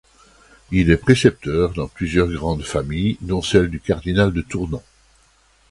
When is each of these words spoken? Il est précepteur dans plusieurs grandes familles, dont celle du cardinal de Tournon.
Il 0.71 0.89
est 0.89 0.97
précepteur 0.97 1.73
dans 1.75 1.87
plusieurs 1.87 2.27
grandes 2.27 2.63
familles, 2.63 3.19
dont 3.21 3.43
celle 3.43 3.69
du 3.69 3.79
cardinal 3.79 4.33
de 4.33 4.41
Tournon. 4.41 4.81